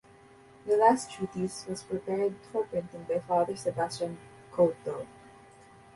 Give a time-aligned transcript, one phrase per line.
[0.65, 4.17] The last treatise was prepared for printing by Father Sebastian
[4.51, 5.05] Couto.